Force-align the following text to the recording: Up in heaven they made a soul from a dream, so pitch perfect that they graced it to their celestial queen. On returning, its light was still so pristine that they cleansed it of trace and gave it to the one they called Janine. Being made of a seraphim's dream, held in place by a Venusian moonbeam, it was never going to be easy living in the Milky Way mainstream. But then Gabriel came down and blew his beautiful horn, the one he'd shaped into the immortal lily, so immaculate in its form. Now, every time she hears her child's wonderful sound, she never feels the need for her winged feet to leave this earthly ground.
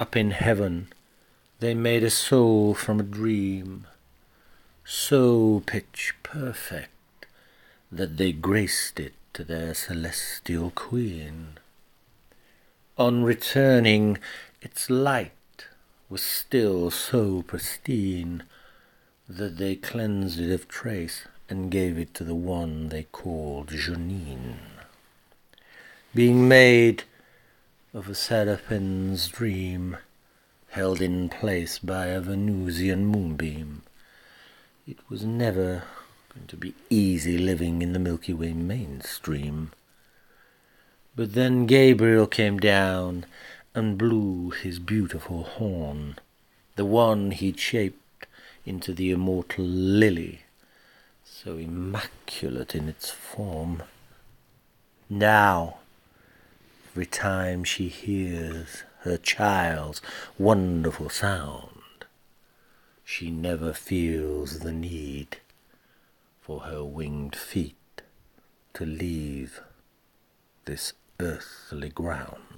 Up 0.00 0.14
in 0.14 0.30
heaven 0.30 0.92
they 1.58 1.74
made 1.74 2.04
a 2.04 2.10
soul 2.10 2.72
from 2.72 3.00
a 3.00 3.02
dream, 3.02 3.86
so 4.84 5.62
pitch 5.66 6.14
perfect 6.22 7.26
that 7.90 8.16
they 8.16 8.30
graced 8.30 9.00
it 9.00 9.14
to 9.32 9.42
their 9.42 9.74
celestial 9.74 10.70
queen. 10.70 11.58
On 12.96 13.24
returning, 13.24 14.18
its 14.62 14.88
light 14.88 15.66
was 16.08 16.22
still 16.22 16.92
so 16.92 17.42
pristine 17.42 18.44
that 19.28 19.58
they 19.58 19.74
cleansed 19.74 20.38
it 20.38 20.52
of 20.52 20.68
trace 20.68 21.24
and 21.48 21.72
gave 21.72 21.98
it 21.98 22.14
to 22.14 22.24
the 22.24 22.36
one 22.36 22.88
they 22.88 23.02
called 23.04 23.68
Janine. 23.68 24.58
Being 26.14 26.46
made 26.46 27.02
of 27.94 28.08
a 28.08 28.14
seraphim's 28.14 29.28
dream, 29.28 29.96
held 30.68 31.00
in 31.00 31.28
place 31.28 31.78
by 31.78 32.06
a 32.06 32.20
Venusian 32.20 33.06
moonbeam, 33.06 33.82
it 34.86 34.98
was 35.08 35.24
never 35.24 35.84
going 36.34 36.46
to 36.46 36.56
be 36.56 36.74
easy 36.90 37.38
living 37.38 37.80
in 37.80 37.94
the 37.94 37.98
Milky 37.98 38.34
Way 38.34 38.52
mainstream. 38.52 39.72
But 41.16 41.32
then 41.32 41.64
Gabriel 41.64 42.26
came 42.26 42.58
down 42.58 43.24
and 43.74 43.96
blew 43.96 44.50
his 44.50 44.78
beautiful 44.78 45.44
horn, 45.44 46.16
the 46.76 46.84
one 46.84 47.30
he'd 47.30 47.58
shaped 47.58 48.26
into 48.66 48.92
the 48.92 49.10
immortal 49.10 49.64
lily, 49.64 50.42
so 51.24 51.56
immaculate 51.56 52.74
in 52.74 52.86
its 52.88 53.10
form. 53.10 53.82
Now, 55.08 55.77
every 56.98 57.06
time 57.06 57.62
she 57.62 57.86
hears 57.86 58.82
her 59.02 59.16
child's 59.16 60.02
wonderful 60.36 61.08
sound, 61.08 62.04
she 63.04 63.30
never 63.30 63.72
feels 63.72 64.58
the 64.58 64.72
need 64.72 65.36
for 66.40 66.62
her 66.62 66.82
winged 66.84 67.36
feet 67.36 68.02
to 68.74 68.84
leave 68.84 69.60
this 70.64 70.92
earthly 71.20 71.88
ground. 71.88 72.57